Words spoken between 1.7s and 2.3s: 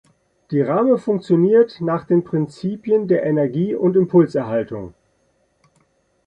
nach den